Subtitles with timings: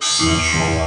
[0.00, 0.81] Session.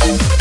[0.00, 0.39] Thank